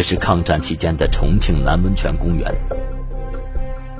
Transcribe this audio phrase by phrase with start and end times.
[0.00, 2.50] 这是抗战期间的重庆南温泉公园。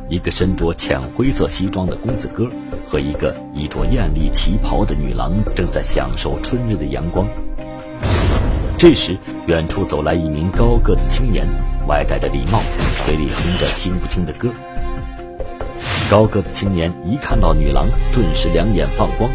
[0.09, 2.49] 一个身着浅灰色西装的公子哥
[2.87, 7.29] 和一个衣着艳丽旗袍的女郎正在享受春日的阳光。
[8.79, 9.15] 这时，
[9.47, 11.47] 远处走来一名高个子青年，
[11.87, 12.63] 外戴着礼帽，
[13.05, 14.49] 嘴里哼着听不清的歌。
[16.11, 19.31] 高个子青年一看到女郎，顿时两眼放光。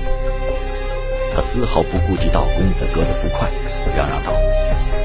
[1.32, 3.52] 他丝毫不顾及到公子哥的不快，
[3.96, 4.34] 嚷嚷道：“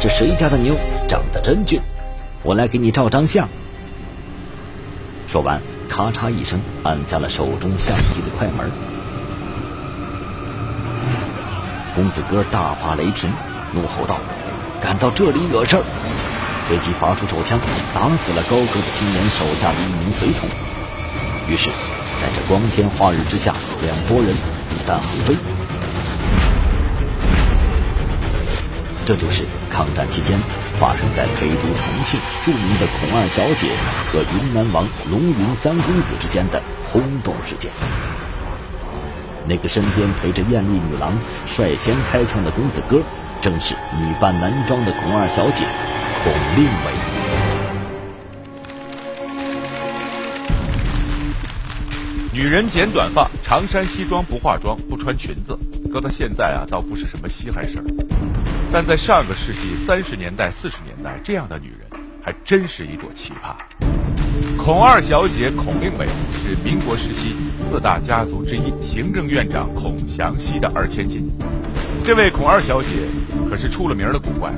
[0.00, 0.74] 这谁家的妞
[1.06, 1.78] 长得真俊，
[2.42, 3.46] 我来给你照张相。”
[5.28, 8.70] 说完，咔嚓一声按下了手中相机的快门。
[11.94, 13.30] 公子哥大发雷霆，
[13.74, 14.18] 怒吼道
[14.80, 15.82] ：“敢到这里惹事儿！”
[16.66, 17.60] 随即拔出手枪，
[17.92, 20.48] 打死了高个子青年手下的一名随从。
[21.46, 21.68] 于是，
[22.20, 25.36] 在这光天化日之下，两拨人子弹横飞。
[29.04, 30.40] 这就是抗战期间。
[30.78, 33.68] 发生在陪都重庆著名的孔二小姐
[34.10, 37.70] 和云南王龙云三公子之间的轰动事件。
[39.46, 41.12] 那个身边陪着艳丽女郎
[41.44, 43.02] 率先开枪的公子哥，
[43.42, 45.66] 正是女扮男装的孔二小姐
[46.24, 46.92] 孔令伟。
[52.32, 55.58] 女人剪短发，长衫西装不化妆，不穿裙子，
[55.92, 57.84] 搁到现在啊，倒不是什么稀罕事儿。
[58.72, 63.56] 但在上个世纪三十年代、四十年代，这样的女人还真是一朵奇葩。
[64.56, 71.28] 孔二小姐孔令伟是民国时期四大家族之一，行政院长孔祥熙的二千金。
[72.04, 72.88] 这位孔二小姐
[73.48, 74.52] 可是出了名的古怪，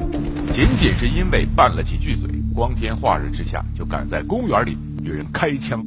[0.53, 5.83] 仅仅是因为拌了几句嘴，光天化日之下就敢在公园里与人开枪。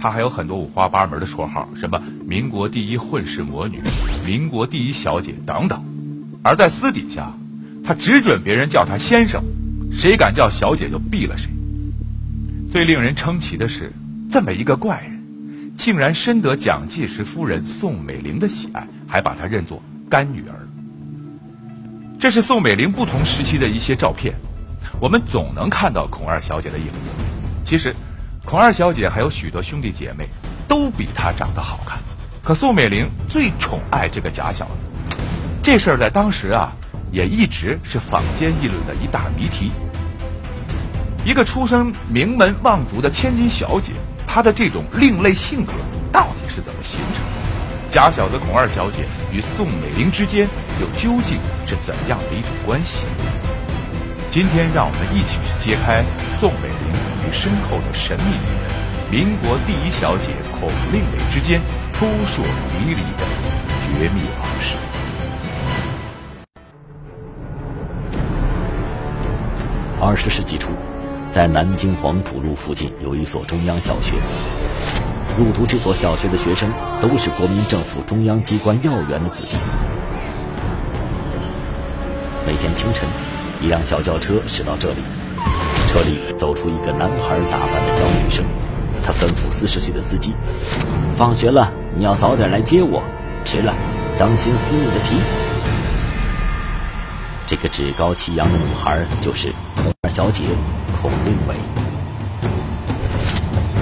[0.00, 3.82] 她还有很多五花八门的绰号，什么“民国第一混世魔女
[4.26, 5.84] ”“民国第一小姐”等等。
[6.44, 7.32] 而在私底下，
[7.84, 9.42] 他只准别人叫他先生，
[9.90, 11.50] 谁敢叫小姐就毙了谁。
[12.70, 13.92] 最令人称奇的是，
[14.30, 20.54] 这么一个怪人，竟然深得蒋介石夫人宋美龄的喜爱，还把她认作干女儿。
[22.20, 24.34] 这是宋美龄不同时期的一些照片，
[25.00, 26.92] 我们总能看到孔二小姐的影子。
[27.64, 27.94] 其实，
[28.44, 30.28] 孔二小姐还有许多兄弟姐妹，
[30.68, 31.98] 都比她长得好看。
[32.44, 35.16] 可宋美龄最宠爱这个假小子，
[35.62, 36.72] 这事儿在当时啊。
[37.12, 39.70] 也一直是坊间议论的一大谜题。
[41.24, 43.92] 一个出身名门望族的千金小姐，
[44.26, 45.72] 她的这种另类性格
[46.10, 47.90] 到底是怎么形成的？
[47.90, 50.48] 假小子孔二小姐与宋美龄之间
[50.80, 53.04] 又究竟是怎样的一种关系？
[54.30, 56.02] 今天让我们一起去揭开
[56.40, 58.72] 宋美龄与身后的神秘女人——
[59.12, 61.60] 民国第一小姐孔令伟之间
[61.92, 63.24] 扑朔迷离的
[63.84, 64.51] 绝密往
[70.04, 70.72] 二十世纪初，
[71.30, 74.16] 在南京黄浦路附近有一所中央小学。
[75.38, 76.68] 入读这所小学的学生
[77.00, 79.56] 都是国民政府中央机关要员的子弟。
[82.44, 83.08] 每天清晨，
[83.60, 84.98] 一辆小轿车驶到这里，
[85.86, 88.44] 车里走出一个男孩打扮的小女生。
[89.04, 90.34] 他吩咐四十岁的司机
[91.14, 93.00] ：“放学了，你要早点来接我，
[93.44, 93.72] 迟了
[94.18, 95.14] 当心撕你的皮。”
[97.46, 100.44] 这个趾高气扬的女孩就是孔二小姐
[101.00, 101.54] 孔令伟。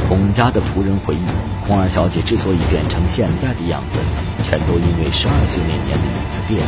[0.09, 1.25] 孔家的仆人回忆，
[1.65, 4.00] 孔二小姐之所以变成现在的样子，
[4.43, 6.66] 全都因为十二岁那年的一次变。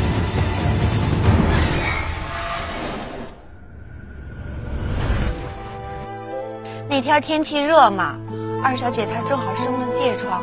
[6.89, 8.17] 那天天气热嘛，
[8.63, 10.41] 二小姐她正好生了疥疮，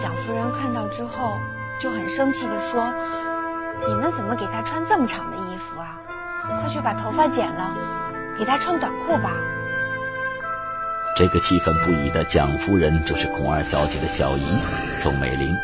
[0.00, 1.32] 蒋夫人看到之后
[1.80, 2.84] 就很生气的说
[3.88, 5.40] ：“你们怎么给她穿这么长的衣？”
[6.60, 7.74] 快去把头发剪了，
[8.38, 9.32] 给她穿短裤吧。
[11.14, 14.44] 这个气愤不已的蒋夫人就是孔二小姐的小姨
[14.92, 15.54] 宋美龄。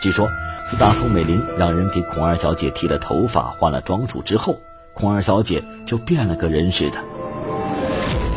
[0.00, 0.28] 据说，
[0.66, 4.58] 自打宋美龄让人给孔二小姐剃了头发、换了装束之后，
[4.94, 6.98] 孔二小姐就变了个人似的。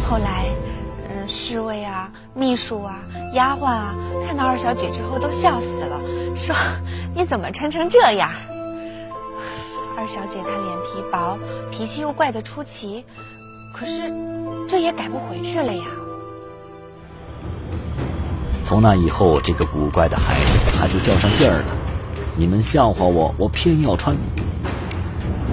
[0.03, 0.47] 后来，
[1.09, 2.99] 嗯，侍卫啊、秘书啊、
[3.33, 3.95] 丫鬟啊，
[4.27, 5.99] 看到二小姐之后都笑死了，
[6.35, 6.55] 说
[7.15, 8.31] 你怎么穿成这样？
[9.97, 11.37] 二小姐她脸皮薄，
[11.71, 13.03] 脾气又怪得出奇，
[13.73, 14.13] 可是
[14.67, 15.83] 这也改不回去了呀。
[18.63, 21.65] 从那以后，这个古怪的孩子他就较上劲儿了。
[22.35, 24.15] 你们笑话我，我偏要穿。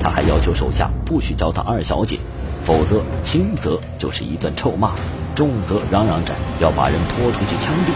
[0.00, 2.18] 他还要求手下不许叫他二小姐，
[2.64, 4.94] 否则轻则就是一顿臭骂，
[5.34, 7.92] 重则嚷嚷着要把人拖出去枪毙。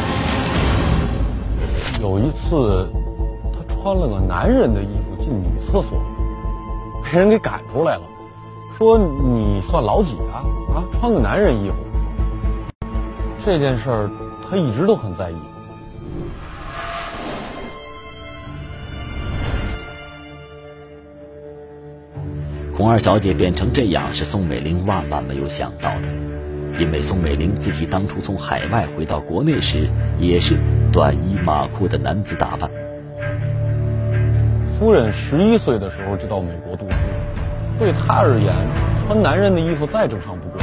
[2.00, 2.88] 有一次，
[3.52, 5.98] 他穿了个男人的衣服进女厕所。
[7.12, 8.02] 被人给赶出来了，
[8.76, 10.42] 说你算老几啊？
[10.74, 11.76] 啊，穿个男人衣服。
[13.44, 14.10] 这件事
[14.42, 15.36] 他一直都很在意。
[22.76, 26.08] 孔二小姐变成这样，是宋美龄万万没有想到的。
[26.78, 29.88] 因为宋美龄自己当初从海外回到国内时，
[30.18, 30.58] 也是
[30.92, 32.68] 短衣马裤的男子打扮。
[34.78, 36.96] 夫人十一岁的时候就到美国读书，
[37.78, 38.54] 对她而言，
[39.06, 40.60] 穿男人的衣服再正常不过。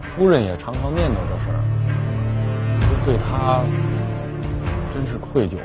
[0.00, 1.60] 夫人也常常念叨这事儿，
[3.04, 3.62] 对她
[4.94, 5.58] 真是愧疚。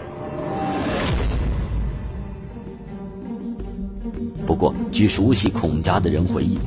[4.45, 6.59] 不过，据熟悉孔家的人回忆，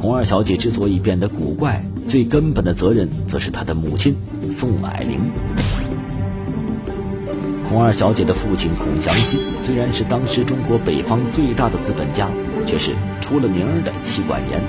[0.00, 4.16] 孔二小姐之所以变得古怪，最根本的责任则是她的母亲
[4.50, 5.20] 宋霭龄。
[7.70, 12.28] 孔二小姐的父亲孔祥熙虽然是当时中国北方最大的资本家，
[12.66, 14.60] 却是出了名的妻管严。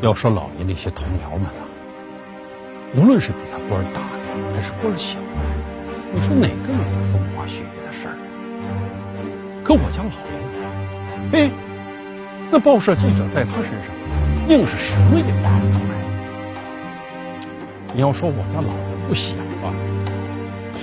[0.00, 1.68] 要说老爷那些同僚们啊，
[2.96, 4.00] 无论是比他官大。
[4.54, 5.18] 还是官小，
[6.14, 8.16] 你说哪个有风花雪月的事儿？
[9.62, 10.08] 可我家老
[11.38, 11.50] 爷，哎，
[12.50, 13.92] 那报社记者在他身上，
[14.48, 15.94] 硬是什么也挖不出来。
[17.94, 19.72] 你要说我家老爷不小啊，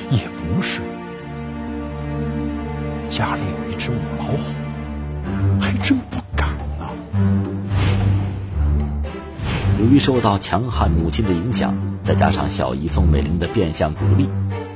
[0.10, 0.82] 也不是。
[3.10, 4.40] 家里有一只母老虎，
[5.60, 6.50] 还真不敢
[6.80, 6.90] 呢。
[9.80, 11.76] 由于受到强悍母亲的影响。
[12.04, 14.28] 再加上小姨宋美龄的变相鼓励，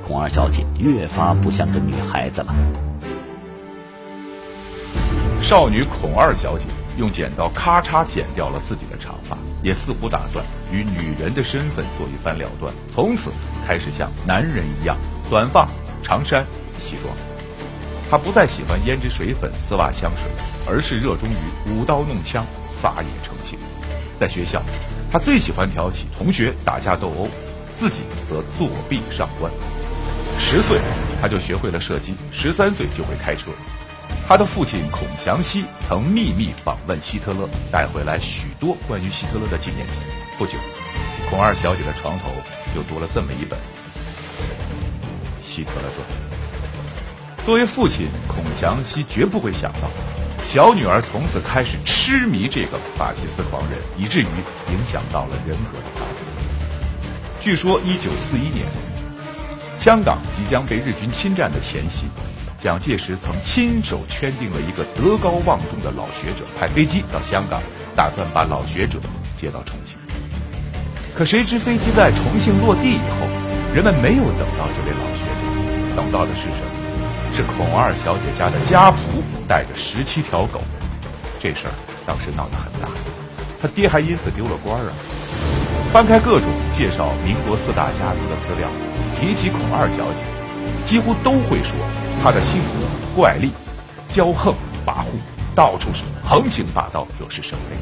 [0.08, 2.54] 孔二小姐越发不像个女孩子了。
[5.42, 6.66] 少女孔二小姐
[6.98, 8.75] 用剪刀咔嚓剪掉了自，
[9.66, 13.32] 也似乎打算与女人的身份做一番了断，从此
[13.68, 14.96] 开始像男人一样，
[15.28, 15.68] 短发、
[16.04, 16.46] 长衫、
[16.78, 17.12] 西装。
[18.08, 20.30] 他不再喜欢胭脂水粉、丝袜香水，
[20.68, 22.46] 而是热衷于舞刀弄枪、
[22.80, 23.58] 撒野成性。
[24.20, 24.62] 在学校。
[25.12, 27.28] 他最喜欢挑起同学打架斗殴，
[27.74, 29.52] 自己则作弊上官。
[30.38, 30.78] 十岁
[31.22, 33.50] 他就学会了射击，十三岁就会开车。
[34.28, 39.96] 他的父亲孔祥熙曾秘密访问希特勒，带回来许多关于希特勒的纪念品。
[40.38, 40.54] 不久，
[41.30, 42.32] 孔二小姐的床头
[42.74, 43.58] 就多了这么一本
[45.44, 46.08] 《希特勒传》。
[47.46, 49.90] 作为父亲，孔祥熙绝不会想到。
[50.48, 54.26] 小女儿从此开始痴迷这个法西斯狂人，以至于
[54.72, 56.16] 影响到了人格的发展。
[57.42, 58.66] 据说，一九四一年，
[59.78, 62.08] 香港即将被日军侵占的前夕，
[62.66, 67.62] 蒋介石曾亲手圈定了一个德高望重的老学者，派飞机到香港，
[67.96, 68.98] 打算把老学者
[69.38, 69.96] 接到重庆。
[71.16, 73.28] 可谁知飞机在重庆落地以后，
[73.72, 77.36] 人们没有等到这位老学者，等到的是什么？
[77.36, 78.98] 是孔二小姐家的家仆
[79.48, 80.60] 带着十七条狗，
[81.40, 81.74] 这事儿
[82.04, 82.90] 当时闹得很大，
[83.62, 84.92] 他爹还因此丢了官啊。
[85.94, 88.68] 翻开各种介绍民国四大家族的资料，
[89.20, 90.24] 提起孔二小姐，
[90.84, 91.72] 几乎都会说
[92.24, 92.70] 她的性格
[93.16, 93.50] 怪戾、
[94.10, 94.54] 骄横
[94.86, 95.06] 跋扈，
[95.56, 97.76] 到处是横行霸道，惹是生非。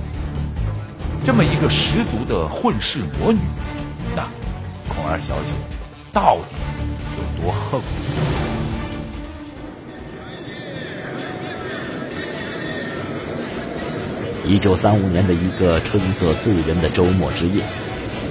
[1.26, 3.40] 这么一个十足的混世魔女，
[4.16, 4.28] 那
[4.88, 5.52] 孔二小姐
[6.12, 6.56] 到底
[7.18, 7.82] 有多横？
[14.46, 17.64] 一九三五年的一个春色醉人的周末之夜，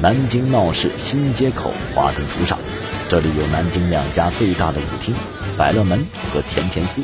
[0.03, 2.59] 南京闹市新街口华灯初上，
[3.13, 5.15] 这里有南京两家最大的舞厅——
[5.55, 6.03] 百乐门
[6.33, 7.03] 和甜甜丝，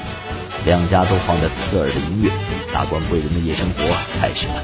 [0.64, 2.30] 两家都放着刺耳的音乐，
[2.72, 3.84] 达官贵人的夜生活
[4.18, 4.54] 开始了。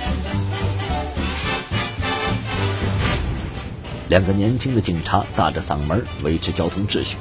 [4.08, 7.18] 两个年轻的警察大着嗓门维持交通秩序。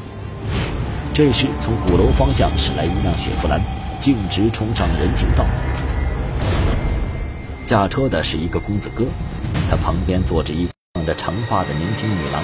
[1.13, 3.61] 这时，从鼓楼方向驶来一辆雪佛兰，
[3.99, 5.45] 径直冲上人行道。
[7.65, 9.03] 驾车的是一个公子哥，
[9.69, 12.41] 他旁边坐着一绑着长发的年轻女郎，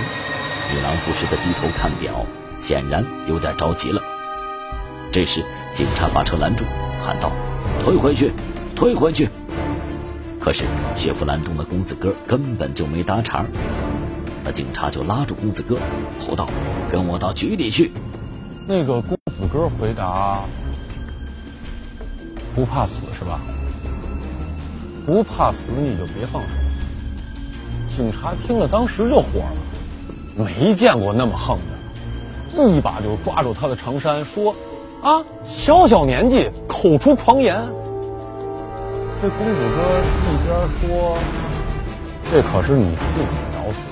[0.72, 2.26] 女郎不时的低头看表，
[2.60, 4.02] 显然有点着急了。
[5.12, 6.64] 这时，警察把车拦住，
[7.04, 7.32] 喊道
[7.84, 8.32] ：“退回去，
[8.76, 9.28] 退回去！”
[10.40, 13.46] 可是雪佛兰中的公子哥根本就没搭茬，
[14.44, 15.80] 那警察就拉住公子哥，
[16.20, 16.48] 吼道
[16.92, 17.92] ：“跟我到局里去！”
[18.68, 20.44] 那个公子哥回答
[22.56, 23.42] ：“不怕死是吧？”
[25.08, 26.50] 不怕死你就别放手。
[27.98, 29.58] 警察听了当时就火了，
[30.39, 31.60] 没见过那么横
[32.55, 34.55] 的，一把就抓住他的长衫说
[35.03, 37.55] ：“啊，小小年纪口出狂言。”
[39.22, 39.81] 这公子哥
[40.25, 41.17] 一边说
[42.31, 43.91] ：“这可是你自己找死的。”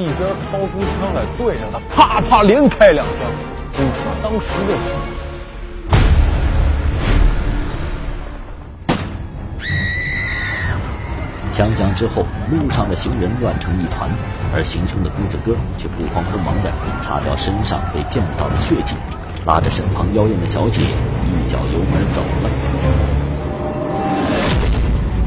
[0.00, 3.26] 一边掏出枪来对着他，啪啪连开两枪。
[3.72, 5.17] 警察当时就死。
[11.58, 14.08] 枪响之后，路上的行人乱成一团，
[14.54, 18.94] 而行凶的公子哥却不慌不忙地擦掉身上被溅到的血迹，
[19.44, 22.50] 拉着身旁妖艳的小姐，一脚油门走了。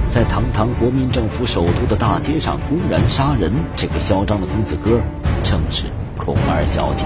[0.10, 5.02] 在堂堂国民政府首都的大街上公然杀人，这个嚣张的公子哥
[5.44, 7.06] 正是孔二小姐。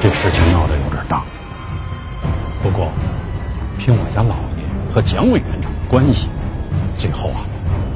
[0.00, 1.22] 这事情闹得有点大，
[2.62, 2.88] 不过
[3.76, 6.30] 凭我家老爷和蒋委员长的关系，
[6.96, 7.44] 最后啊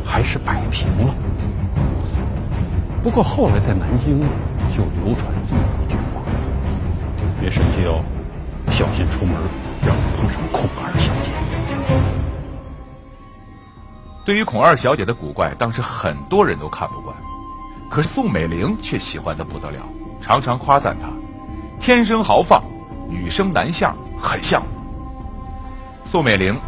[0.05, 1.15] 还是摆平了。
[3.03, 4.21] 不过后来在南京
[4.71, 6.21] 就流传这么一句话：
[7.41, 8.03] 别生气哦，
[8.73, 9.35] 小心出门
[9.83, 11.31] 让碰上孔二小姐。
[14.25, 17.15] 对于孔二小姐的古怪，当时很多人都看不惯，
[17.89, 19.79] 可是宋美龄却喜欢的不得了，
[20.21, 21.07] 常常夸赞她
[21.79, 22.61] 天生豪放，
[23.09, 24.61] 女生男相，很像。
[26.05, 26.59] 宋美龄，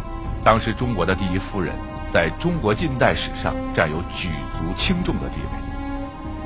[0.41, 1.73] 当时中国的第一夫人，
[2.13, 5.49] 在中国近代史上占有举足轻重的地位。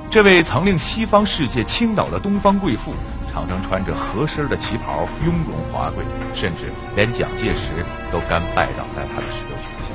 [0.10, 2.94] 这位曾令西方世界倾倒的东方贵妇，
[3.34, 6.04] 常常穿着合身的旗袍，雍容华贵，
[6.36, 9.92] 甚至连蒋介石都甘拜倒在她的石榴裙下。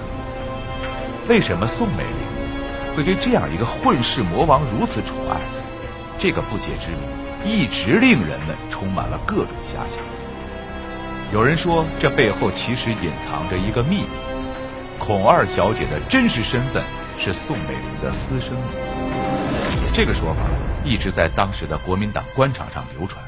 [1.28, 5.40] 为什么宋美龄会对这样一个混世魔王如此宠爱？
[6.18, 10.02] 这个不解之谜一直令人们充满了各种遐想。
[11.32, 14.06] 有人说，这背后其实隐藏着一个秘密：
[15.08, 16.84] 孔二小姐的真实身份
[17.18, 18.60] 是宋美龄的私生女。
[19.94, 20.40] 这个说法
[20.84, 23.24] 一直在当时的国民党官场上流传。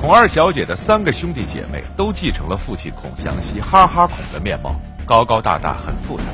[0.00, 4.74] 孔二小姐的三个兄弟姐妹都继承了父亲孔祥熙哈哈孔的面貌，
[5.04, 6.24] 高高大大，很富态。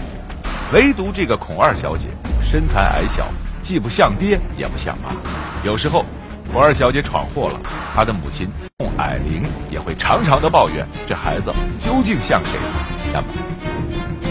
[0.73, 2.07] 唯独这个孔二小姐
[2.41, 3.27] 身材矮小，
[3.61, 5.11] 既不像爹也不像妈。
[5.65, 6.07] 有时候
[6.53, 7.61] 孔二小姐闯祸了，
[7.93, 12.53] 她的母亲宋霭龄也会常常的抱怨这孩子究竟像谁。
[13.13, 13.27] 那么，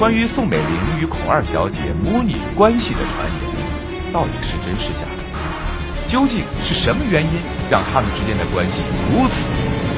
[0.01, 5.05] 关于宋美龄与孔二小姐母女关系的传言，到底是真是假？
[6.08, 7.29] 究竟是什么原因
[7.70, 9.48] 让他们之间的关系如此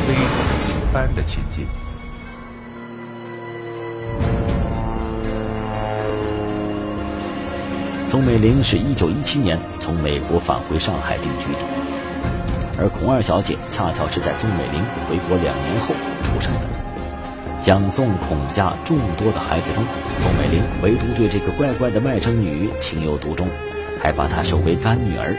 [0.05, 0.25] 非同
[0.67, 1.65] 一般的亲近？
[8.05, 11.60] 宋美龄是一九一七年从美国返回上海定居的，
[12.77, 15.95] 而孔二小姐恰巧是在宋美龄回国两年后
[16.25, 16.92] 出生的。
[17.63, 19.86] 蒋宋孔家众多的孩子中，
[20.20, 23.48] 宋美龄唯独对这个怪怪的外甥女情有独钟，
[24.01, 25.34] 还把她收为干女儿。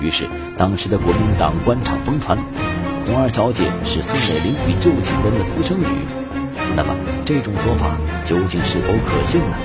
[0.00, 0.26] 于是，
[0.56, 2.38] 当时的国民党官场疯传，
[3.04, 5.84] 孔二小姐是宋美龄与旧情人的私生女。
[6.74, 9.56] 那么，这种说法究竟是否可信呢？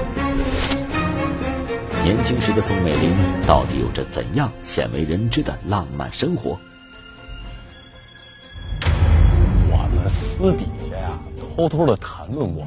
[2.04, 3.16] 年轻时的宋美龄
[3.48, 6.60] 到底有着怎样鲜为人知的浪漫生活？
[9.72, 10.66] 我们私底，
[11.56, 12.66] 偷偷的谈论过，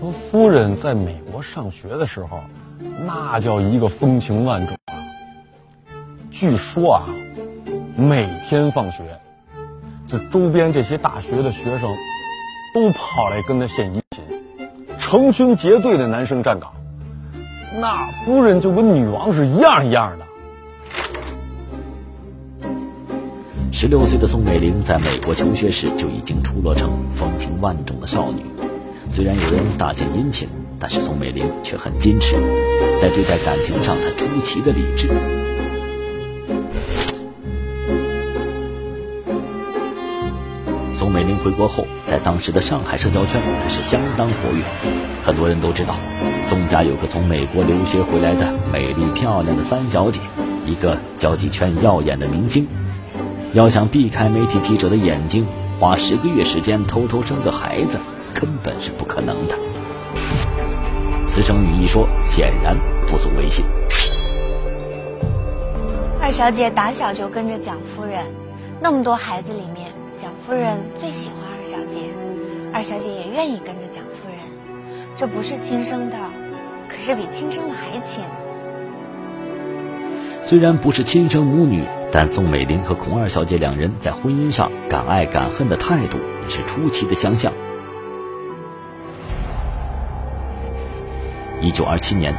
[0.00, 2.40] 说夫人在美国上学的时候，
[3.04, 4.94] 那叫一个风情万种啊。
[6.30, 7.02] 据说啊，
[7.96, 9.02] 每天放学，
[10.06, 11.92] 就周边这些大学的学生
[12.72, 14.24] 都跑来跟他献殷勤，
[14.96, 16.72] 成群结队的男生站岗。
[17.80, 20.24] 那夫人就跟女王是一样一样的。
[23.72, 28.44] 十六岁的宋美龄在美国求学时就已经出落成风情万种的少女。
[29.08, 30.48] 虽然有人大献殷勤，
[30.78, 32.36] 但是宋美龄却很矜持，
[33.00, 35.08] 在对待感情上，她出奇的理智。
[40.92, 44.62] 宋美龄回国后，在当时的上海社交圈可是相当活跃。
[45.24, 45.94] 很多人都知道，
[46.42, 50.20] 宋家有个从美国留学回来的美丽漂亮的三小姐，
[50.66, 52.66] 一个交际圈耀眼的明星。
[53.52, 55.44] 要想避开媒体记者的眼睛，
[55.80, 57.98] 花十个月时间偷偷生个孩子，
[58.32, 59.56] 根本是不可能的。
[61.26, 62.76] 私生女一说，显然
[63.08, 63.64] 不足为信。
[66.20, 68.24] 二小姐打小就跟着蒋夫人，
[68.80, 72.02] 那么多孩子里面，蒋夫人最喜欢二小姐，
[72.72, 74.38] 二小姐也愿意跟着蒋夫人。
[75.16, 76.16] 这不是亲生的，
[76.88, 78.22] 可是比亲生的还亲。
[80.40, 87.52] 虽然不是亲生母女，但宋美龄和孔二小姐两人在婚姻上敢爱敢恨的态度也是出奇的相像。
[91.60, 92.34] 一九二七年，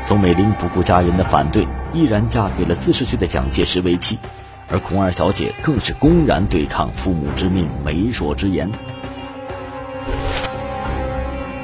[0.00, 4.18] 宋美龄不顾家人的反对，毅然嫁给了四十岁的蒋介石为妻，
[4.68, 8.70] 而孔二小姐更是公然对抗父母之命、媒妁之言。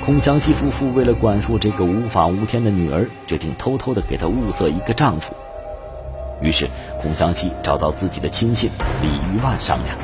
[0.04, 5.32] 孔祥熙夫妇为了管束这个无法无天的女儿，决定偷偷的给她物色一个丈夫。
[6.42, 6.68] 于是，
[7.00, 8.68] 孔祥熙找到自己的亲信
[9.00, 9.96] 李玉万商量。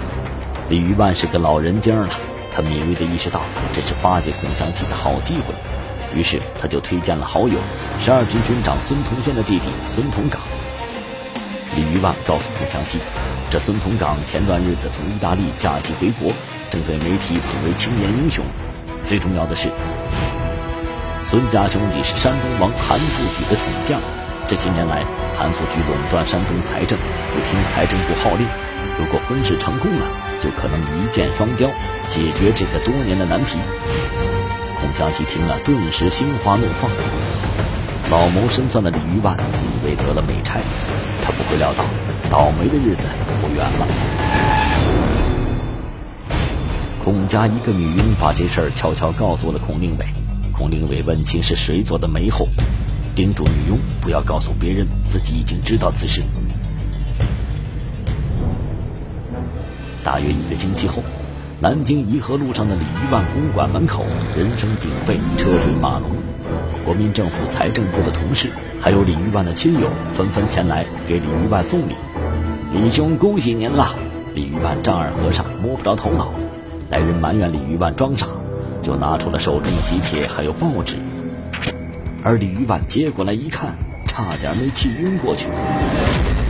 [0.69, 2.09] 李玉万是个老人精了，
[2.53, 3.41] 他敏锐的意识到
[3.73, 5.55] 这是巴结孔祥熙的好机会，
[6.15, 7.59] 于是他就推荐了好友
[7.99, 10.41] 十二军军长孙同轩的弟弟孙同岗。
[11.75, 13.01] 李玉万告诉孔祥熙，
[13.51, 16.33] 这孙同岗前段日子从意大利假期回国，
[16.71, 18.45] 正被媒体捧为青年英雄。
[19.05, 19.71] 最重要的是，
[21.21, 24.01] 孙家兄弟是山东王韩复榘的宠将。
[24.49, 25.05] 这些年来，
[25.37, 26.99] 韩复榘垄断山东财政，
[27.35, 28.49] 不听财政部号令。
[28.99, 30.07] 如果婚事成功了，
[30.41, 31.69] 就可能一箭双雕，
[32.09, 33.59] 解决这个多年的难题。
[34.81, 36.91] 孔祥熙听了，顿时心花怒放。
[38.11, 40.59] 老谋深算的李玉万自以为得了美差，
[41.23, 41.85] 他不会料到，
[42.31, 43.07] 倒霉的日子
[43.43, 43.87] 不远了。
[47.05, 50.07] 孔家一个女佣把这事悄悄告诉了孔令伟，
[50.53, 52.49] 孔令伟问清是谁做的媒后，
[53.19, 56.23] 叮嘱女佣不要告诉别人自己已经知道此事。
[60.05, 61.03] 大约一个星期后，
[61.61, 64.05] 南京颐和路上的李玉万公馆门口
[64.37, 66.13] 人声鼎沸，车水马龙，
[66.85, 71.97] 国民政府财政部的同事还有李玉万的亲友纷纷前来给李玉万送礼。
[72.73, 73.97] 李兄，恭喜您了！
[74.33, 76.33] 李玉万丈二和尚摸不着头脑。
[76.89, 78.29] 来人埋怨李玉万装傻，
[78.81, 80.95] 就拿出了手中的喜帖还有报纸，
[82.25, 83.75] 而李玉万接过来一看，
[84.07, 85.49] 差点没气晕过去。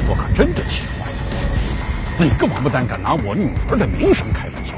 [0.09, 4.75] 我可真的奇怪，哪个王八蛋敢拿我女儿的名声开玩笑？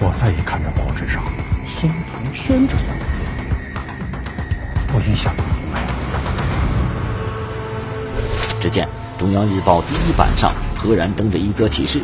[0.00, 1.22] 我再一看这报纸上
[1.66, 3.22] “孙同轩”这三个字，
[4.94, 5.88] 我一下子明白了。
[8.58, 8.88] 只见。
[9.20, 12.00] 《中央日报》第一版上赫然登着一则启事：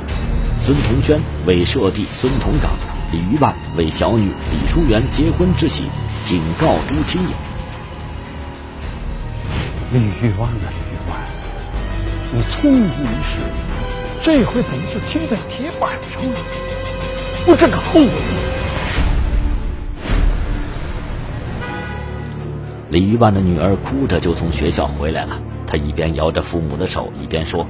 [0.58, 2.72] 孙同轩为舍弟孙同岗、
[3.12, 5.84] 李玉万为小女李淑媛结婚之喜，
[6.22, 7.28] 警告诸亲友。
[9.92, 11.20] 李玉万啊，李玉万，
[12.32, 13.40] 你聪明一世，
[14.22, 16.38] 这回怎么就贴在铁板上了？
[17.46, 18.08] 我这个后悔！
[22.88, 25.38] 李玉万的女儿哭着就从学校回来了。
[25.66, 27.66] 她一边摇着父母的手，一边说：“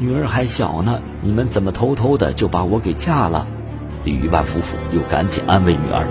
[0.00, 3.46] 女儿还小呢，你们怎么偷偷的就把我给嫁了？”
[4.04, 6.06] 李玉万夫妇又赶紧安慰女儿。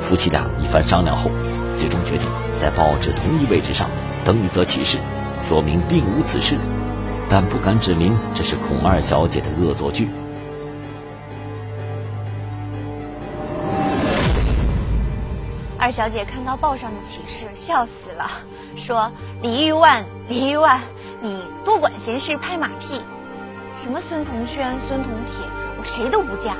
[0.00, 1.30] 夫妻俩一番商量后，
[1.76, 3.88] 最终决定在报纸同一位置上
[4.24, 4.98] 登一则启事，
[5.42, 6.56] 说明并无此事，
[7.30, 10.08] 但不敢指明这是孔二小姐的恶作剧。
[15.78, 18.30] 二小姐看到报上的启事，笑死了，
[18.76, 19.10] 说
[19.42, 20.80] ：“李玉万，李玉万，
[21.20, 23.00] 你多管闲事，拍马屁，
[23.82, 25.44] 什么孙同轩、孙同铁，
[25.76, 26.54] 我谁都不嫁。”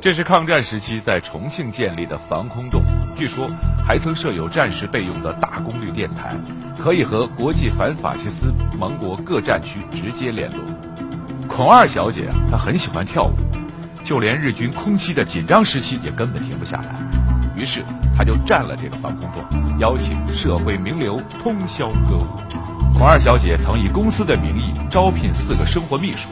[0.00, 2.80] 这是抗战时期在重庆建立的防空洞，
[3.16, 3.48] 据说
[3.84, 6.36] 还曾设有战时备用的大功率电台，
[6.78, 10.60] 可以和国际反法西斯盟国各战区直接联络。
[11.48, 13.32] 孔二小姐啊，她很喜欢跳舞。
[14.04, 16.94] 就连日军空袭的紧张时期也根本停不下来，
[17.56, 17.84] 于是
[18.16, 19.42] 她就占了这个防空洞，
[19.80, 22.67] 邀请社会名流通宵歌舞。
[22.98, 26.28] 孔二小姐曾以公司的名义招聘四个生活秘书，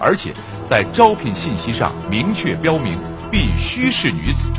[0.00, 0.34] 而且
[0.68, 2.98] 在招聘信息上明确标明
[3.30, 4.50] 必须是女子，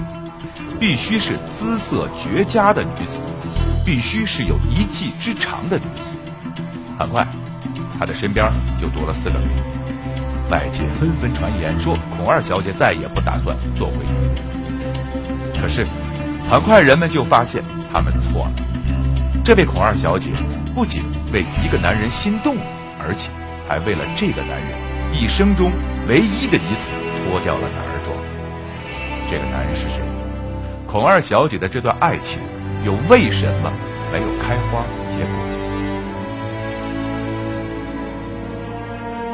[0.80, 3.20] 必须是姿色绝佳的女子，
[3.86, 6.16] 必须是有一技之长的女子。
[6.98, 7.28] 很快，
[8.00, 9.44] 她的身边就多了四个人。
[10.50, 15.60] 外界纷纷传言说，孔二小姐再也不打算做回女。
[15.60, 15.86] 可是，
[16.50, 18.52] 很快人们就发现他们错了。
[19.44, 20.32] 这位孔二小姐
[20.74, 21.02] 不仅
[21.34, 22.56] 为一个男人心动，
[23.00, 23.32] 而且
[23.68, 24.70] 还为了这个男人
[25.12, 25.72] 一生中
[26.08, 26.92] 唯一的一次
[27.26, 28.16] 脱掉了男儿装。
[29.30, 30.04] 这个男人是谁？
[30.88, 32.40] 孔二小姐的这段爱情
[32.86, 33.74] 又为什么
[34.12, 35.28] 没有开花结果？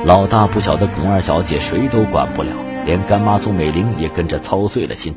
[0.06, 2.54] 老大不小的孔二小姐谁都管不了，
[2.86, 5.14] 连干妈宋美龄也跟着操碎了心。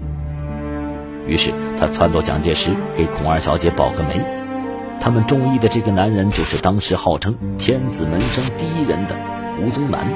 [1.29, 4.42] 于是她撺掇蒋介石给孔二小姐保个媒。
[5.05, 9.17] 他们中意的这个男人就是当时号称天子门生第一人的
[9.57, 10.07] 胡宗南。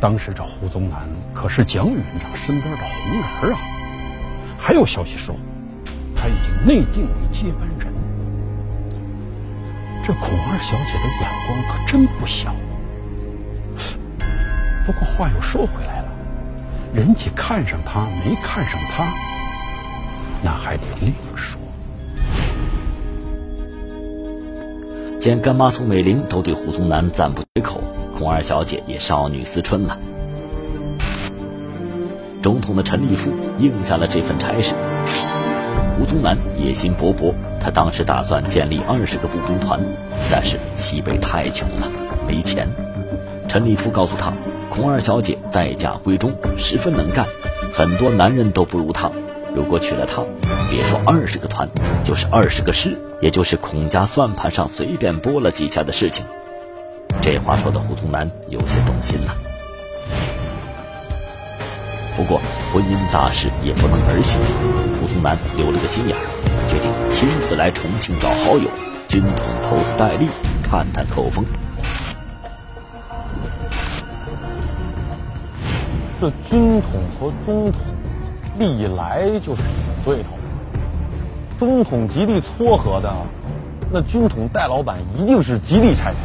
[0.00, 1.00] 当时这胡宗南
[1.34, 3.58] 可是蒋委员长身边的红人啊！
[4.56, 5.34] 还有消息说，
[6.14, 7.92] 他已经内定为接班人。
[10.06, 12.54] 这孔二小姐的眼光可真不小。
[14.86, 16.08] 不过话又说回来了，
[16.94, 19.04] 人家看上他没看上他，
[20.44, 21.60] 那还得另说。
[25.18, 27.80] 见干妈宋美龄都对胡宗南赞不绝口，
[28.16, 29.98] 孔二小姐也少女思春了。
[32.40, 34.74] 总统的陈立夫应下了这份差事。
[35.98, 39.80] 胡宗南野心勃勃，他当时打算建立二十个步兵团，
[40.30, 41.90] 但是西北太穷了，
[42.28, 42.68] 没钱。
[43.48, 44.32] 陈立夫告诉他，
[44.70, 47.26] 孔二小姐待嫁闺中，十分能干，
[47.74, 49.10] 很多男人都不如她。
[49.58, 50.22] 如果娶了她，
[50.70, 51.68] 别说二十个团，
[52.04, 56.24] 就是二十个师，也就是孔家算盘上随便拨了几下的事情。
[57.20, 59.36] 这话说的胡宗南有些动心了。
[62.16, 62.40] 不过
[62.72, 64.38] 婚姻大事也不能儿戏，
[65.00, 66.16] 胡宗南留了个心眼，
[66.68, 68.70] 决定亲自来重庆找好友
[69.08, 70.28] 军统头子戴笠
[70.62, 71.44] 探探口风。
[76.20, 77.80] 这军统和中统
[78.58, 80.30] 历来就是死对头，
[81.56, 83.12] 中统极力撮合的，
[83.92, 86.16] 那军统戴老板一定是极力拆台。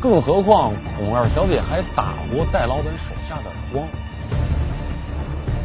[0.00, 3.84] 更何况孔二小姐还打过戴老板手下的耳光。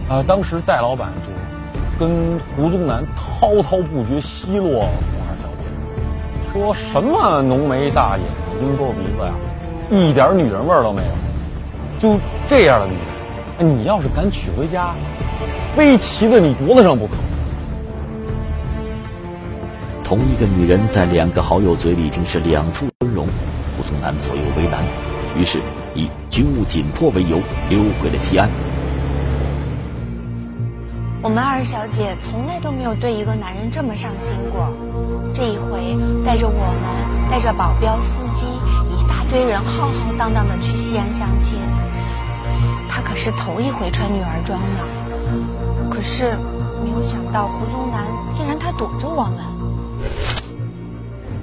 [0.08, 1.30] 啊，当时戴老板就
[2.00, 4.89] 跟胡宗南滔滔不绝奚落孔
[5.21, 5.63] 二小姐，
[6.52, 8.26] 说什么浓眉大眼、
[8.62, 9.34] 鹰钩鼻子呀，
[9.89, 11.08] 一点女人味都没有。
[11.98, 12.93] 就这样的女
[13.58, 14.93] 人，你要是敢娶回家，
[15.76, 17.13] 非骑在你脖子上不可。
[20.04, 23.26] 同一个女人在两个好友嘴里竟是两副尊容，
[23.76, 24.84] 胡宗南左右为难，
[25.36, 25.60] 于是
[25.95, 28.50] 以军务紧迫为由溜回了西安。
[31.24, 34.71] 我们二小姐从来都没有对一个男人这么上心过，
[35.34, 38.45] 这一回带着我们，带着保镖、司机，
[38.88, 41.58] 一大堆人浩浩荡荡的去西安相亲。
[42.88, 44.86] 她可是头一回穿女儿装呢，
[45.89, 46.38] 可是
[46.84, 49.39] 没有想到胡宗南竟然他躲着我们。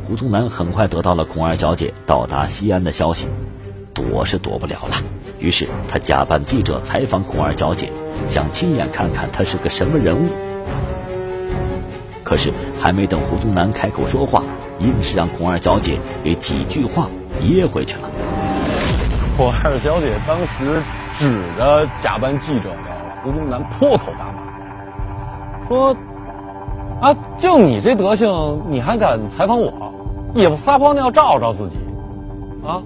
[0.05, 3.28] 胡宗南很快得到了孔二小姐到达西安的消息，
[3.94, 4.96] 躲是躲不了了，
[5.38, 7.90] 于是他假扮记者采访孔二小姐。
[8.24, 10.28] 想亲眼看看她是个什么人物，
[12.22, 14.44] 可是还没等胡宗南开口说话，
[14.78, 17.09] 硬是让孔二小姐给几句话
[17.40, 18.09] 噎回去了。
[19.37, 20.81] 孔二小姐当时
[21.18, 22.76] 指着假扮记者的
[23.22, 25.96] 胡宗南破口大骂，说
[27.00, 29.94] ：“啊，就你这德行，你还敢采访我？
[30.35, 31.76] 也不撒泡尿照照自己？
[32.66, 32.82] 啊，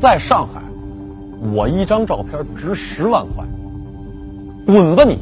[0.00, 0.60] 在上海，
[1.52, 3.44] 我一张照片值十万块。”
[4.66, 5.18] 滚吧你！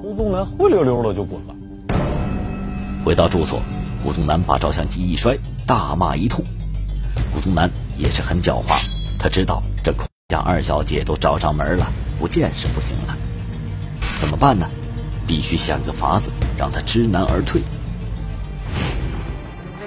[0.00, 1.54] 胡宗南灰溜溜的就滚了。
[3.04, 3.60] 回到住所，
[4.02, 6.42] 胡宗南把照相机一摔，大骂一通。
[7.34, 8.82] 胡宗南也是很狡猾，
[9.18, 13.18] 他知道这恐孔家二小姐都找上门了，不见是不行了。
[14.20, 14.70] 怎么办呢？
[15.26, 17.60] 必须想个法子让他知难而退。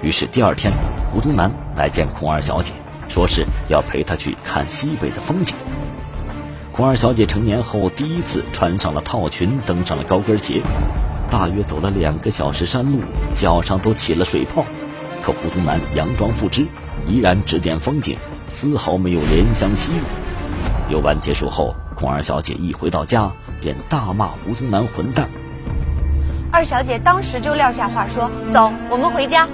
[0.02, 0.74] 于是第二天，
[1.10, 2.74] 胡宗南来见孔二小姐，
[3.08, 5.56] 说是要陪她去看西北的风景。
[6.74, 10.62] 孔二小姐成年后第一次穿上了套裙，登上了高跟鞋，
[11.32, 13.02] 大约走了两个小时山路，
[13.34, 14.66] 脚上都起了水泡。
[15.22, 16.68] 可胡宗南佯装不知，
[17.08, 18.18] 依然指点风景，
[18.50, 20.02] 丝毫没有怜香惜玉。
[20.90, 25.30] 游玩结束后，孔二小姐一回到家，便大骂胡宗南混蛋。
[26.52, 29.48] 二小姐当时就撂下话说：“走，我们回家。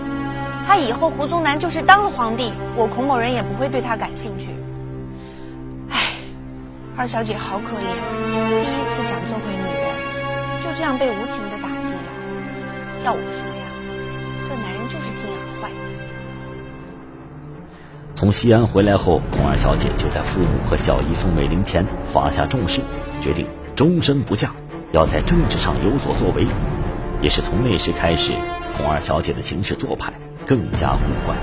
[0.67, 4.49] 他以后胡宗南就是当了皇帝，我孔某人也不会对他感兴趣。”
[5.89, 5.97] 哎
[6.97, 7.95] 二小姐好可怜，
[8.61, 11.99] 第一次想做回女人，就这样被无情的打击了。
[13.05, 13.48] 要我说
[18.19, 22.82] 从西安回来后，孔二小姐就在父母和小姨宋美龄前发下重誓，
[23.21, 24.51] 决定终身不嫁，
[24.91, 26.45] 要在政治上有所作为。
[27.21, 28.34] 也是从那时开始，
[28.75, 30.12] 孔二小姐的行事做派
[30.45, 31.34] 更加古怪。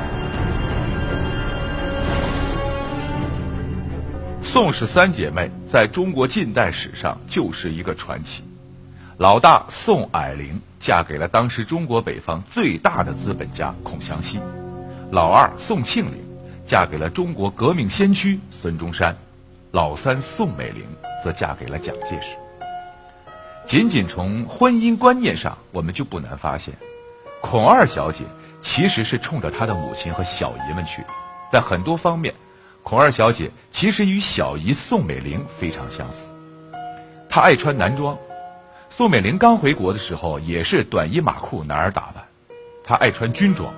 [4.42, 8.44] 宋氏三姐妹在中国近代史上就是一个传奇。
[9.16, 14.38] 老大宋霭龄嫁给了当时中国北方最大的资本家孔祥熙，
[15.10, 16.25] 老二宋庆龄
[16.66, 19.16] 嫁给了中国革命先驱孙中山，
[19.70, 20.84] 老三宋美龄
[21.22, 22.36] 则嫁给了蒋介石。
[23.64, 26.74] 仅仅从婚姻观念上，我们就不难发现，
[27.40, 28.24] 孔二小姐
[28.60, 31.08] 其实是冲着她的母亲和小姨们去的，
[31.52, 32.34] 在很多方面。
[32.82, 36.28] 孔二小姐其实与小姨宋美龄非常相似，
[37.28, 38.18] 她爱穿男装。
[38.90, 42.24] 宋美龄刚回国的时候也是短衣马裤男儿打扮，
[42.82, 43.72] 她爱穿军装。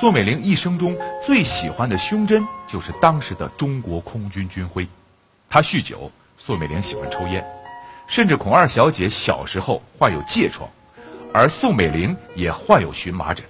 [0.00, 4.88] 宋美龄一生中最喜欢的胸针就是当时的中国空军军徽。
[5.48, 7.44] 她酗酒，宋美龄喜欢抽烟，
[8.08, 10.68] 甚至孔二小姐小时候患有疥疮，
[11.32, 13.44] 而宋美龄也患有荨麻疹。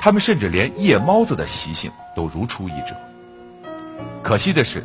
[0.00, 2.96] 他们甚至连夜猫子的习性都如出一辙。
[4.20, 4.84] 可惜的是，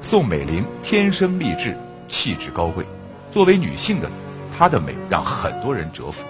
[0.00, 2.86] 宋美龄天生丽质，气质高贵，
[3.32, 4.08] 作为女性的
[4.56, 6.22] 她的美让很多人折服。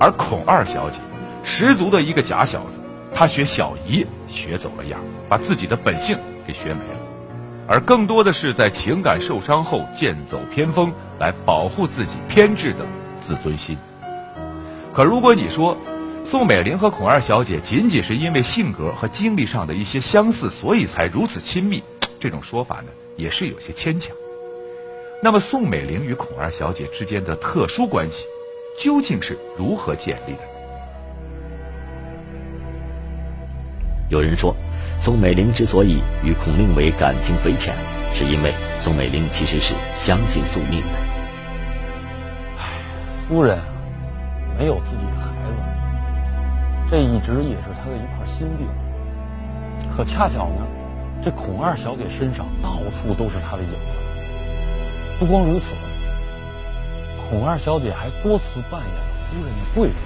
[0.00, 0.98] 而孔二小姐，
[1.44, 2.78] 十足的一个假小子，
[3.18, 7.00] 她学小姨学走了样，把自己的本性给学没了，
[7.66, 12.84] 而更多的是在情感受伤后剑走偏锋，来保护自己偏执的
[13.18, 13.78] 自尊心。
[14.92, 15.74] 可如果你说
[16.24, 21.82] 宋美龄和孔二小姐仅仅是因为性格和经历上的一些相似，所以才如此亲密，
[22.20, 24.14] 这种说法呢也是有些牵强。
[25.22, 28.26] 那么宋美龄与孔二小姐之间的特殊关系。
[28.78, 30.55] 究竟是如何建立的？
[34.16, 34.56] 有人说，
[34.98, 37.74] 宋美龄之所以与孔令伟感情匪浅，
[38.14, 40.98] 是因为宋美龄其实是相信宿命的。
[42.56, 42.80] 唉，
[43.28, 43.58] 夫人
[44.58, 48.66] 没有自己的孩子，这一直也是她的一块心病。
[49.94, 50.66] 可恰巧呢，
[51.22, 53.76] 这孔二小姐身上到处都是她的影子。
[55.18, 55.74] 不光如此。
[57.28, 59.96] 孔二小姐还多次扮演了夫人的贵人。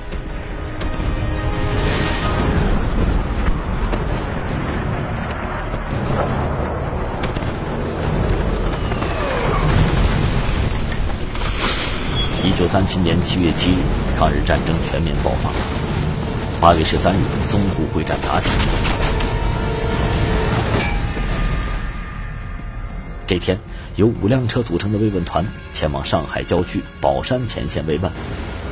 [12.60, 13.76] 九三七年七月七日，
[14.18, 15.50] 抗日战争全面爆发。
[16.60, 18.54] 八月十三日，淞沪会战打响。
[23.26, 23.58] 这天。
[23.96, 28.12] 由五辆车组成的慰问团前往上海郊区宝山前线慰问，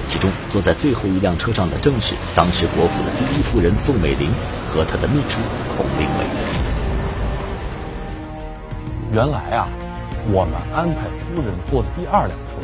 [0.07, 4.31] 其中坐在最后一辆车上的正是当时国府的第一夫人宋美龄
[4.71, 5.39] 和她的秘书
[5.79, 6.27] 孔令伟。
[9.15, 9.67] 原来啊，
[10.31, 12.57] 我们安排夫人坐第二辆车，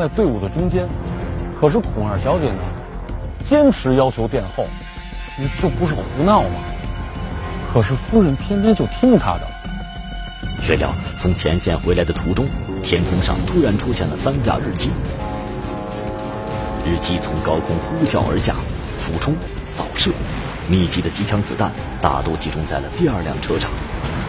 [0.00, 0.88] 在队伍的中间，
[1.60, 2.62] 可是孔二小姐呢，
[3.38, 4.66] 坚持要求殿后，
[5.38, 6.60] 你这不是胡闹吗？
[7.70, 9.46] 可是夫人偏偏就听她的。
[10.62, 12.48] 谁料从前线回来的途中，
[12.82, 14.90] 天空上突然出现了三架日机。
[16.86, 18.54] 日机从高空呼啸而下，
[18.96, 19.36] 俯冲、
[19.66, 20.10] 扫射，
[20.66, 23.70] 密集的机枪子弹大都集中在了第二辆车上，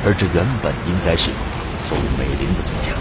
[0.05, 1.31] 而这原本应该是
[1.79, 2.91] 宋美龄的座驾。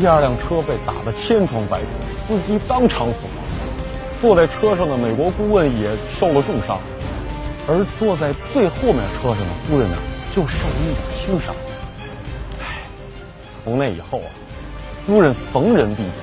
[0.00, 3.44] 第二辆车被打得千疮百孔，司机当场死亡，
[4.18, 6.80] 坐在车上的美国顾问也受了重伤。
[7.68, 9.96] 而坐在最后面车上的夫人呢，
[10.32, 11.54] 就受了一点轻伤。
[12.58, 12.80] 唉，
[13.62, 14.32] 从那以后啊，
[15.06, 16.14] 夫人逢人必讲，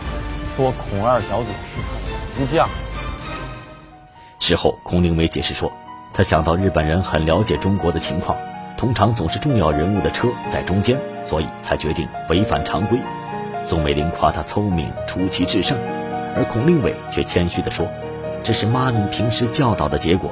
[0.58, 2.68] 说孔二小姐是她的福将。
[4.40, 5.72] 事后，孔令伟解释说，
[6.12, 8.36] 他想到日本人很了解中国的情况，
[8.76, 13.00] 通常总是重要人物的车在中间，所以才决定违反常规。
[13.68, 15.78] 宋美龄夸他聪明、出奇制胜，
[16.36, 17.86] 而孔令伟却谦虚地说，
[18.42, 20.32] 这是妈咪平时教导的结果。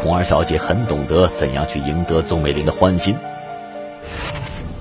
[0.00, 3.16] 孔二小姐很懂得怎样去赢得宋美龄的欢心。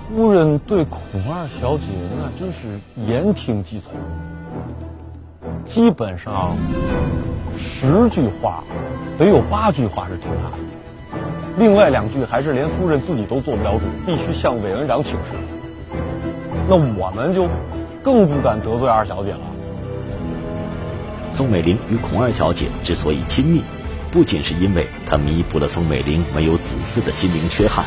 [0.08, 1.86] 夫人对孔二小姐
[2.20, 3.94] 那真是言听计从，
[5.66, 6.56] 基本上
[7.58, 8.64] 十句话
[9.18, 11.18] 得有八句话是听她的，
[11.58, 15.63] 另外两句还是连夫人自己都做不了主，必须向委员长请示。
[16.68, 17.48] 那我们就
[18.02, 19.40] 更不敢得罪二小姐了。
[21.30, 23.64] 宋美龄与孔二小姐之所以亲密。
[24.12, 27.84] 不仅是因为她弥补了宋美龄没有子嗣的心灵缺憾，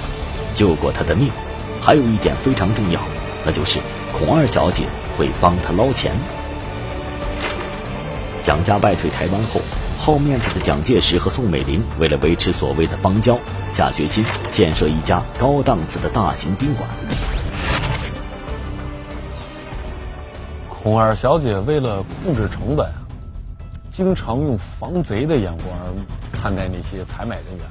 [0.52, 1.30] 救过她的命，
[1.80, 3.00] 还有一点非常重要，
[3.44, 3.78] 那就是
[4.12, 4.86] 孔二小姐
[5.16, 6.16] 会帮她捞钱。
[8.42, 9.60] 蒋家败退台湾后，
[9.96, 13.38] 好面子的蒋介石和宋美龄为了维持所谓的邦交，
[13.70, 16.90] 下决心建设一家高档次的大型宾馆。
[20.86, 22.88] 孔二小姐为了控制成本。
[23.90, 25.68] 经常用防贼的眼光
[26.30, 27.66] 看待那些采买人员，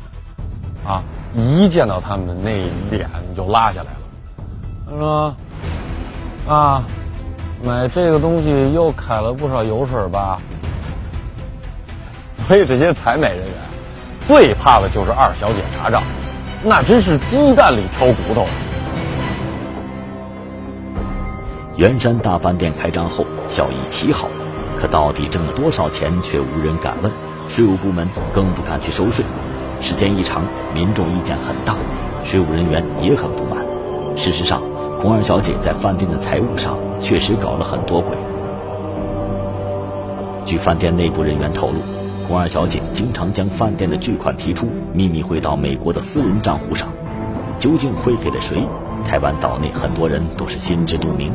[0.85, 1.01] 啊，
[1.33, 3.99] 一见到他们那脸就拉下来了。
[4.85, 5.35] 他说
[6.45, 6.83] ：“啊，
[7.63, 10.41] 买这个东西又开了不少油水吧？”
[12.45, 13.53] 所以这些采买人员
[14.27, 16.03] 最怕的就是二小姐查账，
[16.65, 18.45] 那真是鸡蛋里挑骨头。
[21.77, 24.29] 圆山大饭店开张后，效益奇好。
[24.77, 27.11] 可到底挣了多少钱，却无人敢问，
[27.49, 29.25] 税务部门更不敢去收税。
[29.81, 31.75] 时间一长，民众意见很大，
[32.23, 33.65] 税务人员也很不满。
[34.15, 34.61] 事实上，
[35.01, 38.17] 孔二小姐在饭店的财务上确实搞了很多鬼。
[40.45, 41.79] 据饭店内部人员透露，
[42.25, 46.87] 孔二小姐经常将饭店的巨款提出，秘密汇到美国的私人账户上。
[47.59, 48.65] 究竟汇给了谁？
[49.05, 51.33] 台湾岛内很多人都是心知肚明，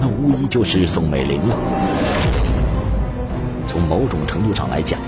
[0.00, 1.56] 那无疑就是宋美龄了。
[3.66, 4.98] 从某种程度上来讲，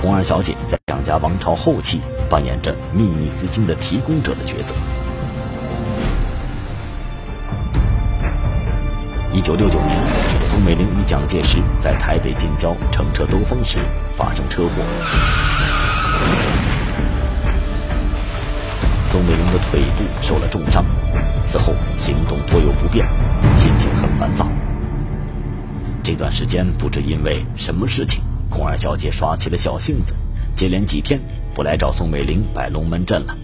[0.00, 4.74] 红二小姐在蒋家王朝后期扮演着秘密资金的提供者的角色。
[9.32, 9.98] 一九六九年，
[10.50, 13.78] 宋美龄与蒋介石在台北近郊乘车兜风时
[14.14, 14.82] 发生车祸，
[19.12, 20.82] 宋美龄的腿部受了重伤，
[21.44, 23.06] 此后行动多有不便，
[23.54, 24.48] 心情很烦躁。
[26.02, 30.14] 这段时间不知因为什么事情，孔二小姐耍起了小性子，
[30.54, 31.20] 接连几天
[31.54, 33.36] 不来找宋美龄摆龙门阵了。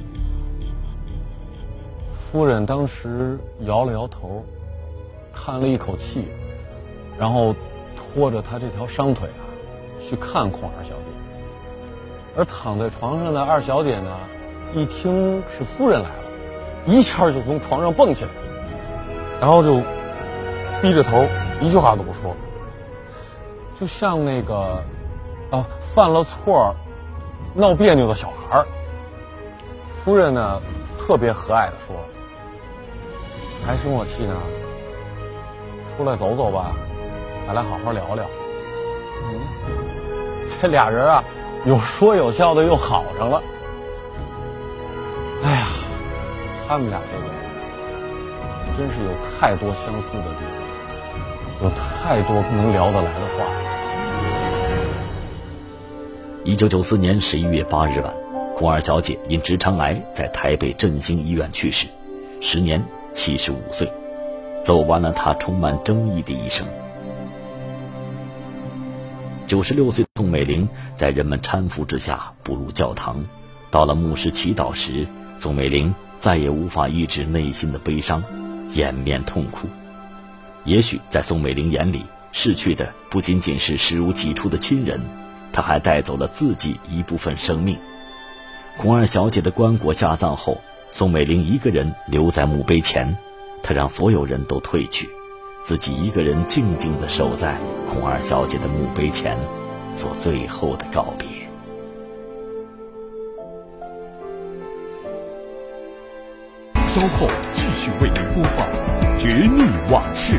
[2.10, 4.42] 夫人当时摇了摇头。
[5.34, 6.24] 叹了一口气，
[7.18, 7.54] 然后
[7.94, 9.44] 拖着她这条伤腿啊，
[10.00, 11.12] 去看孔二小姐。
[12.34, 14.18] 而躺在床上的二小姐呢，
[14.74, 16.14] 一听是夫人来了，
[16.86, 18.30] 一下就从床上蹦起来，
[19.40, 19.80] 然后就
[20.82, 21.24] 低着头，
[21.60, 22.36] 一句话都不说，
[23.78, 24.82] 就像那个
[25.50, 26.74] 啊犯了错
[27.54, 28.64] 闹别扭的小孩
[30.04, 30.60] 夫人呢，
[30.98, 31.96] 特别和蔼的说
[33.66, 34.34] ：“还生我气呢。”
[35.96, 36.72] 出来走走吧，
[37.46, 38.24] 咱俩好好聊聊。
[39.24, 39.40] 嗯，
[40.62, 41.24] 这俩人啊，
[41.64, 43.42] 有说有笑的，又好上了。
[46.68, 47.24] 他们俩这个
[48.76, 53.46] 真是有太多相似的地方，有太多能聊得来的话。
[56.44, 58.14] 一九九四年十一月八日晚，
[58.54, 61.88] 孔二小姐因直肠癌在台北振兴医院去世，
[62.42, 63.90] 时年七十五岁。
[64.62, 66.66] 走完了她充满争议的一生。
[69.46, 73.24] 九十六岁的宋美龄在人们搀扶之下步入教堂，
[73.70, 75.06] 到了牧师祈祷时，
[75.38, 78.22] 宋美龄再也无法抑制内心的悲伤，
[78.70, 79.68] 掩面痛哭。
[80.64, 85.00] 也许在宋美龄眼里，逝去的不仅仅是视如己出的亲人，
[85.52, 87.78] 他还带走了自己一部分生命。
[88.76, 93.16] 孔二小姐的棺椁下葬后，宋美龄一个人留在墓碑前。
[93.62, 95.08] 她让所有人都退去，
[95.62, 99.36] 自己一个人静静的守在孔二小姐的墓碑前，
[99.96, 101.37] 做最后的告别。
[106.88, 108.66] 稍后继续为您播放
[109.18, 110.36] 《绝密往事》。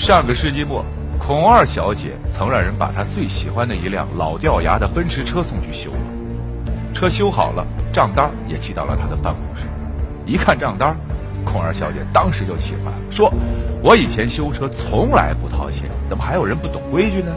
[0.00, 0.84] 上个世纪末，
[1.18, 5.98] 孔二小姐曾让人把她最喜欢的一辆老掉牙的奔驰车送去修了。
[6.94, 9.62] 车修好了，账单也寄到了她的办公室。
[10.24, 10.96] 一看账单。
[11.44, 13.32] 孔二小姐当时就气坏了，说
[13.82, 17.34] ：“我以前修车从来不掏钱，怎么还有人不懂规矩呢？”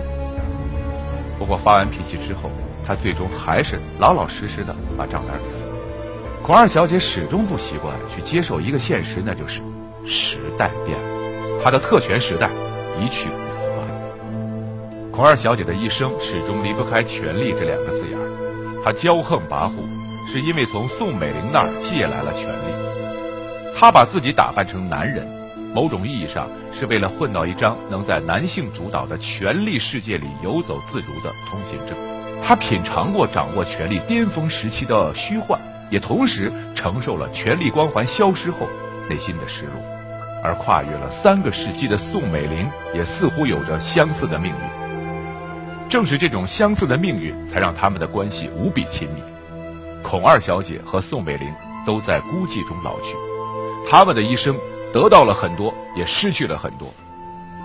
[1.40, 2.52] 不过发完脾气之后，
[2.86, 5.71] 她最终还是老老实实的把账单给付了。
[6.44, 9.62] 孔二小姐始终不习惯去接受一个现实，那就是
[10.06, 12.50] 时代变了，她的特权时代
[13.00, 15.12] 一去不复返。
[15.12, 18.18] 孔二小姐的一生始终离不开“权力”这两个字眼
[18.84, 19.76] 她骄横跋扈，
[20.32, 23.78] 是因为从宋美龄那儿借来了权力。
[23.78, 25.28] 她把自己打扮成男人，
[25.76, 31.96] 某种意义上是为了混到一张能在男性主导的权力世界里游走自如的通行证。
[32.44, 38.68] 她品尝过掌握权力巅峰时期的虚幻，也同时承受了权力光环消失后
[39.08, 39.74] 内心的失落。
[40.44, 45.88] 而跨越了三个世纪的宋美龄，也似乎有着相似的命运。
[45.88, 49.22] 正是这种相似的命运，才让他们的关系无比亲密。
[50.02, 51.54] 孔二小姐和宋美龄
[51.86, 53.16] 都在孤寂中老去。
[53.88, 54.58] 他们的一生
[54.92, 56.92] 得到了很多，也失去了很多。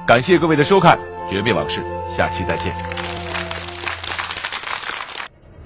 [0.06, 0.98] 感谢各位的收看
[1.30, 1.80] 《绝密往事》，
[2.16, 3.05] 下期再见。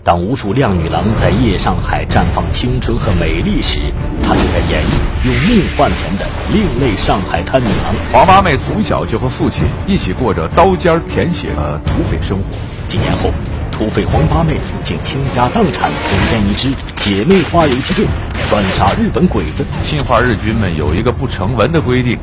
[0.02, 3.78] 当无数靓女郎在夜上海绽放青春和美丽时，
[4.22, 7.94] 她就在演绎用命换钱的另类上海滩女郎。
[8.10, 12.44] 黄八妹从小就和父亲一起过着刀尖舔血的土匪生活。
[12.88, 13.30] 几年后。
[13.70, 14.52] 土匪黄八妹
[14.84, 18.04] 竟倾家荡产，组建一支姐妹花游击队，
[18.46, 19.64] 专杀日本鬼子。
[19.80, 22.18] 侵华日军们有一个不成文的规定，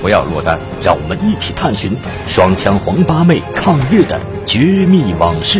[0.00, 0.56] 不要落单。
[0.80, 1.96] 让我们一起探寻
[2.28, 5.52] 双枪黄八妹抗日的绝密往事。